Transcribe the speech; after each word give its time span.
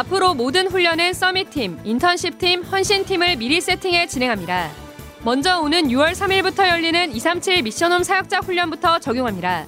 앞으로 0.00 0.32
모든 0.32 0.66
훈련은 0.66 1.12
Summit팀, 1.12 1.80
인턴십팀, 1.84 2.62
헌신팀을 2.62 3.36
미리 3.36 3.60
세팅해 3.60 4.06
진행합니다. 4.06 4.70
먼저 5.24 5.60
오는 5.60 5.88
6월 5.88 6.12
3일부터 6.12 6.68
열리는 6.68 7.12
237 7.12 7.62
Mission 7.62 7.88
Home 7.88 8.02
사역자 8.02 8.38
훈련부터 8.38 8.98
적용합니다. 9.00 9.66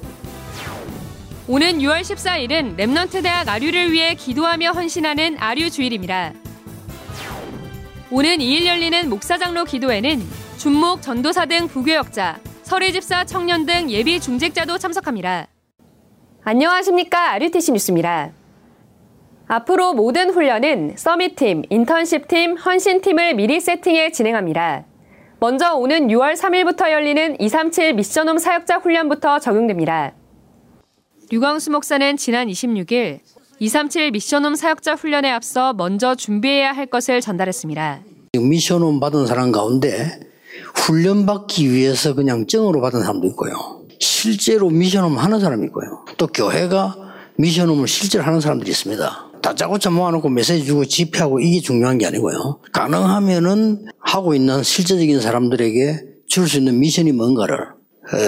오는 1.49 1.79
6월 1.81 2.01
14일은 2.01 2.79
Remnant 2.79 3.23
대학 3.23 3.47
RU를 3.47 3.93
위해 3.93 4.15
기도하며 4.15 4.71
헌신하는 4.71 5.37
RU 5.39 5.69
주일입니다. 5.69 6.33
오는 8.11 8.39
2일 8.39 8.65
열리는 8.65 9.11
목사장로 9.11 9.67
기도회는 9.67 10.23
준목, 10.57 11.03
전도사 11.03 11.45
등 11.45 11.69
부교역자, 11.69 12.39
서리집사, 12.63 13.27
청년 13.27 13.67
등 13.67 13.91
예비 13.91 14.19
중직자도 14.19 14.79
참석합니다. 14.79 15.49
안녕하십니까. 16.43 17.33
아류티시 17.33 17.73
뉴스입니다. 17.73 18.33
앞으로 19.55 19.93
모든 19.93 20.31
훈련은 20.31 20.95
서밋팀, 20.97 21.65
인턴십팀, 21.69 22.57
헌신팀을 22.57 23.35
미리 23.35 23.61
세팅해 23.61 24.11
진행합니다. 24.11 24.87
먼저 25.41 25.75
오는 25.75 26.09
6월 26.09 26.35
3일부터 26.35 26.91
열리는 26.91 27.39
237 27.39 27.93
미션홈 27.93 28.39
사역자 28.39 28.79
훈련부터 28.79 29.41
적용됩니다. 29.41 30.15
류광수 31.31 31.71
목사는 31.71 32.17
지난 32.17 32.49
26일 32.49 33.19
237 33.59 34.13
미션홈 34.13 34.55
사역자 34.55 34.95
훈련에 34.95 35.31
앞서 35.31 35.75
먼저 35.75 36.15
준비해야 36.15 36.73
할 36.73 36.87
것을 36.87 37.21
전달했습니다. 37.21 38.01
미션홈 38.33 39.01
받은 39.01 39.27
사람 39.27 39.53
가운데 39.53 40.19
훈련 40.75 41.27
받기 41.27 41.71
위해서 41.71 42.15
그냥 42.15 42.47
정으로 42.47 42.81
받은 42.81 43.03
사람도 43.03 43.27
있고요. 43.29 43.83
실제로 44.01 44.71
미션홈 44.71 45.19
하는 45.19 45.41
사람이 45.41 45.67
있고요. 45.67 46.07
또 46.17 46.27
교회가 46.27 46.97
미션홈을 47.37 47.87
실제로 47.87 48.25
하는 48.25 48.41
사람들이 48.41 48.71
있습니다. 48.71 49.32
다짜고짜 49.53 49.91
모아놓고 49.91 50.29
메시지 50.29 50.65
주고 50.65 50.85
집회하고 50.85 51.41
이게 51.41 51.61
중요한 51.61 51.99
게 51.99 52.07
아니고요. 52.07 52.61
가능하면은 52.73 53.87
하고 54.01 54.35
있는 54.35 54.63
실제적인 54.63 55.21
사람들에게 55.21 56.13
줄 56.29 56.49
수 56.49 56.59
있는 56.59 56.79
미션이 56.81 57.13
뭔가를 57.13 57.59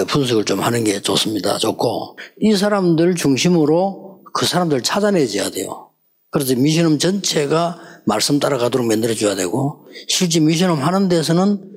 분석을 0.07 0.45
좀 0.45 0.59
하는 0.59 0.83
게 0.83 1.01
좋습니다. 1.01 1.57
좋고 1.57 2.17
이 2.41 2.55
사람들 2.55 3.15
중심으로 3.15 4.21
그 4.33 4.45
사람들 4.45 4.83
찾아내줘야 4.83 5.49
돼요. 5.49 5.89
그래서 6.29 6.55
미션홈 6.55 6.99
전체가 6.99 7.79
말씀 8.05 8.39
따라가도록 8.39 8.85
만들어줘야 8.87 9.35
되고 9.35 9.87
실제 10.07 10.39
미션홈 10.39 10.79
하는 10.79 11.09
데서는 11.09 11.71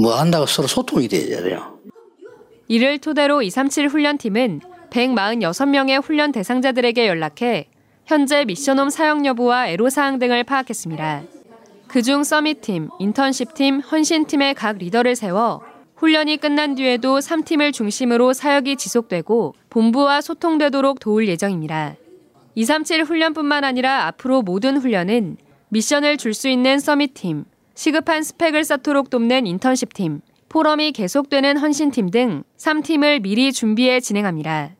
뭐 0.00 0.14
한다고 0.14 0.46
서로 0.46 0.68
소통이 0.68 1.08
돼야 1.08 1.42
돼요. 1.42 1.78
이를 2.68 2.98
토대로 2.98 3.42
237 3.42 3.88
훈련팀은 3.88 4.60
146명의 4.90 6.02
훈련 6.02 6.32
대상자들에게 6.32 7.06
연락해 7.06 7.68
현재 8.06 8.44
미션홈 8.44 8.88
사용 8.88 9.26
여부와 9.26 9.68
애로사항 9.68 10.20
등을 10.20 10.44
파악했습니다. 10.44 11.24
그중 11.88 12.22
서밋팀, 12.22 12.88
인턴십팀, 13.00 13.80
헌신팀의 13.80 14.54
각 14.54 14.78
리더를 14.78 15.16
세워 15.16 15.60
훈련이 15.96 16.36
끝난 16.36 16.76
뒤에도 16.76 17.18
3팀을 17.18 17.72
중심으로 17.72 18.32
사역이 18.32 18.76
지속되고 18.76 19.54
본부와 19.70 20.20
소통되도록 20.20 21.00
도울 21.00 21.26
예정입니다. 21.26 21.96
237 22.54 23.02
훈련뿐만 23.02 23.64
아니라 23.64 24.06
앞으로 24.06 24.42
모든 24.42 24.76
훈련은 24.76 25.36
미션을 25.70 26.16
줄 26.16 26.32
수 26.32 26.48
있는 26.48 26.78
서밋팀, 26.78 27.44
시급한 27.74 28.22
스펙을 28.22 28.62
쌓도록 28.62 29.10
돕는 29.10 29.48
인턴십팀, 29.48 30.20
포럼이 30.48 30.92
계속되는 30.92 31.56
헌신팀 31.56 32.10
등 32.10 32.44
3팀을 32.56 33.22
미리 33.22 33.52
준비해 33.52 33.98
진행합니다. 33.98 34.76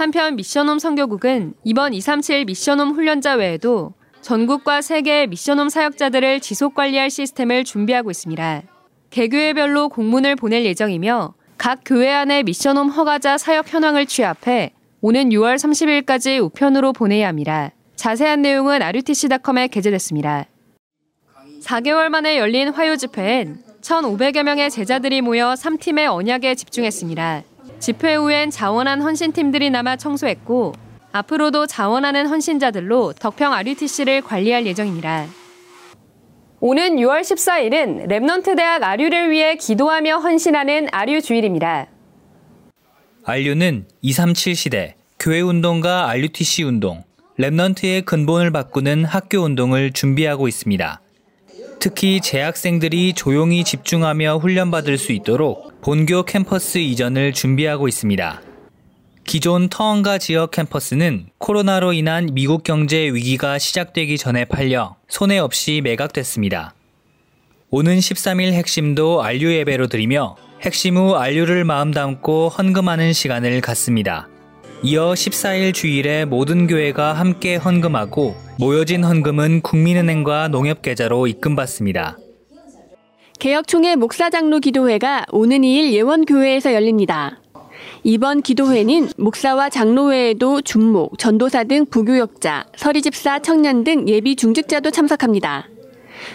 한편 0.00 0.34
미션홈 0.34 0.78
선교국은 0.78 1.52
이번 1.62 1.92
237 1.92 2.46
미션홈 2.46 2.92
훈련자 2.92 3.34
외에도 3.34 3.92
전국과 4.22 4.80
세계의 4.80 5.26
미션홈 5.26 5.68
사역자들을 5.68 6.40
지속 6.40 6.74
관리할 6.74 7.10
시스템을 7.10 7.64
준비하고 7.64 8.10
있습니다. 8.10 8.62
개교회별로 9.10 9.90
공문을 9.90 10.36
보낼 10.36 10.64
예정이며 10.64 11.34
각 11.58 11.80
교회 11.84 12.10
안에 12.10 12.44
미션홈 12.44 12.88
허가자 12.88 13.36
사역 13.36 13.70
현황을 13.70 14.06
취합해 14.06 14.72
오는 15.02 15.28
6월 15.28 15.56
30일까지 15.56 16.42
우편으로 16.44 16.94
보내야 16.94 17.28
합니다. 17.28 17.72
자세한 17.96 18.40
내용은 18.40 18.80
아류티시닷컴에 18.80 19.68
게재됐습니다. 19.68 20.46
4개월 21.60 22.08
만에 22.08 22.38
열린 22.38 22.70
화요 22.70 22.96
집회엔 22.96 23.62
1,500여 23.82 24.44
명의 24.44 24.70
제자들이 24.70 25.20
모여 25.20 25.52
3팀의 25.52 26.10
언약에 26.10 26.54
집중했습니다. 26.54 27.49
집회 27.80 28.14
후엔 28.14 28.50
자원한 28.50 29.00
헌신팀들이 29.00 29.70
남아 29.70 29.96
청소했고 29.96 30.74
앞으로도 31.12 31.66
자원하는 31.66 32.26
헌신자들로 32.26 33.14
덕평 33.14 33.52
RUTC를 33.52 34.20
관리할 34.20 34.66
예정입니다. 34.66 35.26
오는 36.60 36.96
6월 36.96 37.22
14일은 37.22 38.06
Remnant 38.06 38.54
대학 38.54 38.82
RU를 38.82 39.30
위해 39.30 39.56
기도하며 39.56 40.18
헌신하는 40.18 40.88
RU 40.92 41.22
주일입니다. 41.22 41.86
RU는 43.24 43.86
237 44.02 44.54
시대 44.54 44.94
교회 45.18 45.40
운동과 45.40 46.10
RUTC 46.10 46.62
운동, 46.64 47.02
랩넌트의 47.38 48.04
근본을 48.04 48.50
바꾸는 48.50 49.06
학교 49.06 49.40
운동을 49.40 49.92
준비하고 49.92 50.48
있습니다. 50.48 51.00
특히 51.80 52.20
재학생들이 52.20 53.14
조용히 53.14 53.64
집중하며 53.64 54.36
훈련받을 54.36 54.98
수 54.98 55.12
있도록 55.12 55.80
본교 55.80 56.24
캠퍼스 56.24 56.76
이전을 56.76 57.32
준비하고 57.32 57.88
있습니다. 57.88 58.42
기존 59.24 59.70
터원가 59.70 60.18
지역 60.18 60.50
캠퍼스는 60.50 61.28
코로나로 61.38 61.94
인한 61.94 62.28
미국 62.32 62.64
경제 62.64 62.98
위기가 62.98 63.58
시작되기 63.58 64.18
전에 64.18 64.44
팔려 64.44 64.96
손해 65.08 65.38
없이 65.38 65.80
매각됐습니다. 65.82 66.74
오는 67.70 67.98
13일 67.98 68.52
핵심도 68.52 69.22
안류 69.22 69.54
예배로 69.54 69.86
드리며 69.86 70.36
핵심 70.60 70.98
후 70.98 71.14
안류를 71.14 71.64
마음 71.64 71.92
담고 71.92 72.50
헌금하는 72.50 73.14
시간을 73.14 73.62
갖습니다. 73.62 74.28
이어 74.82 75.12
14일 75.12 75.74
주일에 75.74 76.24
모든 76.24 76.66
교회가 76.66 77.12
함께 77.12 77.56
헌금하고 77.56 78.34
모여진 78.58 79.04
헌금은 79.04 79.60
국민은행과 79.60 80.48
농협계좌로 80.48 81.26
입금받습니다. 81.26 82.16
개혁총회 83.38 83.96
목사장로 83.96 84.60
기도회가 84.60 85.26
오는 85.32 85.60
2일 85.60 85.92
예원교회에서 85.92 86.72
열립니다. 86.72 87.40
이번 88.04 88.40
기도회는 88.40 89.10
목사와 89.18 89.68
장로 89.68 90.06
외에도 90.06 90.62
준목, 90.62 91.18
전도사 91.18 91.64
등 91.64 91.84
부교역자, 91.84 92.64
서리집사, 92.74 93.40
청년 93.40 93.84
등 93.84 94.08
예비 94.08 94.34
중직자도 94.34 94.90
참석합니다. 94.90 95.68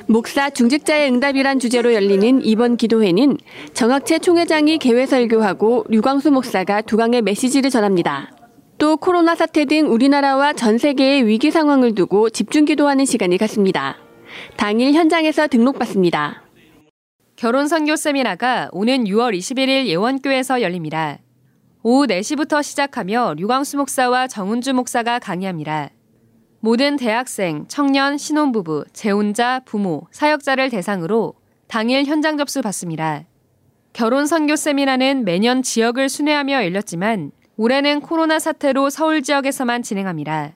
목사 0.07 0.49
중직자의 0.49 1.09
응답이란 1.11 1.59
주제로 1.59 1.93
열리는 1.93 2.43
이번 2.43 2.77
기도회는 2.77 3.37
정학채 3.73 4.19
총회장이 4.19 4.77
개회 4.77 5.05
설교하고 5.05 5.85
류광수 5.89 6.31
목사가 6.31 6.81
두강의 6.81 7.21
메시지를 7.21 7.69
전합니다. 7.69 8.34
또 8.77 8.97
코로나 8.97 9.35
사태 9.35 9.65
등 9.65 9.91
우리나라와 9.91 10.53
전 10.53 10.77
세계의 10.77 11.25
위기 11.25 11.49
상황을 11.49 11.95
두고 11.95 12.29
집중 12.29 12.65
기도하는 12.65 13.05
시간이 13.05 13.37
갖습니다. 13.37 13.97
당일 14.57 14.93
현장에서 14.93 15.47
등록받습니다. 15.47 16.43
결혼 17.37 17.67
선교 17.67 17.95
세미나가 17.95 18.69
오는 18.73 19.05
6월 19.05 19.37
21일 19.37 19.85
예원교에서 19.87 20.61
열립니다. 20.61 21.19
오후 21.83 22.05
4시부터 22.07 22.63
시작하며 22.63 23.35
류광수 23.37 23.77
목사와 23.77 24.27
정은주 24.27 24.73
목사가 24.73 25.19
강의합니다. 25.19 25.91
모든 26.59 26.97
대학생, 26.97 27.65
청년, 27.67 28.17
신혼부부, 28.17 28.85
재혼자, 28.91 29.61
부모, 29.65 30.07
사역자를 30.11 30.69
대상으로 30.69 31.35
당일 31.67 32.05
현장 32.05 32.37
접수 32.37 32.61
받습니다. 32.61 33.23
결혼 33.93 34.25
선교 34.25 34.55
세미나는 34.55 35.23
매년 35.23 35.61
지역을 35.61 36.09
순회하며 36.09 36.65
열렸지만 36.65 37.31
올해는 37.57 38.01
코로나 38.01 38.37
사태로 38.39 38.89
서울 38.89 39.21
지역에서만 39.21 39.81
진행합니다. 39.81 40.53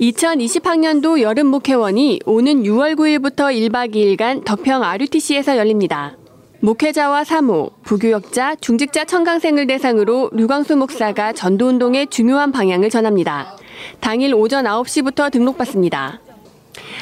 2020학년도 0.00 1.20
여름 1.20 1.46
목회원이 1.48 2.20
오는 2.24 2.62
6월 2.62 2.96
9일부터 2.96 3.54
1박 3.54 3.94
2일간 3.94 4.44
덕평 4.44 4.82
RUTC에서 4.82 5.56
열립니다. 5.56 6.16
목회자와 6.60 7.24
사모, 7.24 7.70
부교역자, 7.84 8.56
중직자 8.56 9.04
청강생을 9.04 9.66
대상으로 9.66 10.30
류광수 10.32 10.76
목사가 10.76 11.32
전도운동의 11.32 12.08
중요한 12.08 12.52
방향을 12.52 12.90
전합니다. 12.90 13.56
당일 14.00 14.34
오전 14.34 14.64
9시부터 14.64 15.30
등록받습니다. 15.30 16.20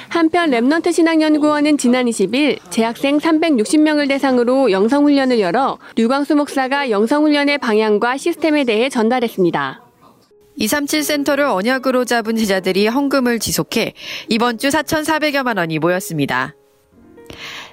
한편 0.08 0.50
Remnant 0.50 0.92
신학연구원은 0.92 1.76
지난 1.76 2.06
20일 2.06 2.58
재학생 2.70 3.18
360명을 3.18 4.08
대상으로 4.08 4.70
영성훈련을 4.70 5.38
열어 5.38 5.78
류광수 5.96 6.34
목사가 6.34 6.90
영성훈련의 6.90 7.58
방향과 7.58 8.16
시스템에 8.16 8.64
대해 8.64 8.88
전달했습니다. 8.88 9.82
237 10.56 11.02
센터를 11.04 11.44
언약으로 11.44 12.04
잡은 12.04 12.36
제자들이 12.36 12.88
헌금을 12.88 13.38
지속해 13.38 13.92
이번 14.28 14.58
주 14.58 14.68
4,400여만 14.68 15.58
원이 15.58 15.78
모였습니다. 15.78 16.54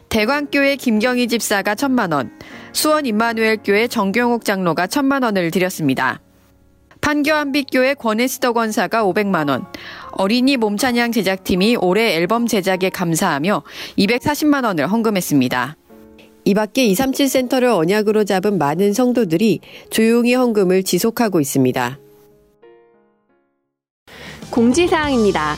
대광교회 0.09 0.75
김경희 0.75 1.27
집사가 1.27 1.73
1천만 1.73 2.13
원, 2.13 2.31
수원 2.73 3.05
임마누엘교회 3.05 3.87
정경옥 3.87 4.45
장로가 4.45 4.87
1천만 4.87 5.23
원을 5.23 5.51
드렸습니다. 5.51 6.21
판교한빛교회 7.05 7.93
권혜스더 7.93 8.53
권사가 8.53 9.05
500만 9.05 9.47
원, 9.49 9.67
어린이 10.13 10.57
몸찬양 10.57 11.11
제작팀이 11.11 11.75
올해 11.75 12.15
앨범 12.15 12.47
제작에 12.47 12.89
감사하며 12.91 13.61
240만 13.99 14.65
원을 14.65 14.87
헌금했습니다. 14.87 15.77
이 16.45 16.53
밖에 16.55 16.83
237 16.85 17.27
센터를 17.27 17.67
언약으로 17.69 18.23
잡은 18.23 18.57
많은 18.57 18.93
성도들이 18.93 19.59
조용히 19.91 20.33
헌금을 20.33 20.81
지속하고 20.81 21.39
있습니다. 21.39 21.99
공지사항입니다. 24.49 25.57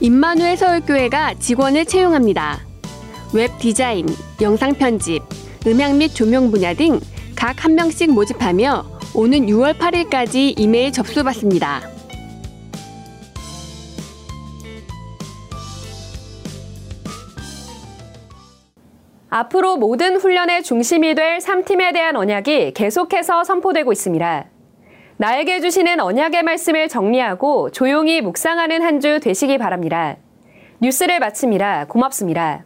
임마누엘 0.00 0.58
서울교회가 0.58 1.38
직원을 1.38 1.86
채용합니다. 1.86 2.60
웹 3.32 3.58
디자인, 3.58 4.06
영상 4.42 4.74
편집, 4.74 5.22
음향 5.66 5.96
및 5.96 6.14
조명 6.14 6.50
분야 6.50 6.74
등 6.74 7.00
각 7.42 7.64
한 7.64 7.74
명씩 7.74 8.12
모집하며 8.12 8.91
오는 9.14 9.46
6월 9.46 9.74
8일까지 9.78 10.58
이메일 10.58 10.90
접수받습니다. 10.92 11.82
앞으로 19.30 19.76
모든 19.76 20.16
훈련의 20.16 20.62
중심이 20.62 21.14
될 21.14 21.38
3팀에 21.38 21.92
대한 21.94 22.16
언약이 22.16 22.72
계속해서 22.74 23.44
선포되고 23.44 23.90
있습니다. 23.92 24.46
나에게 25.16 25.60
주시는 25.60 26.00
언약의 26.00 26.42
말씀을 26.42 26.88
정리하고 26.88 27.70
조용히 27.70 28.20
묵상하는 28.20 28.82
한 28.82 29.00
주 29.00 29.20
되시기 29.20 29.58
바랍니다. 29.58 30.16
뉴스를 30.80 31.18
마칩니다. 31.18 31.86
고맙습니다. 31.86 32.64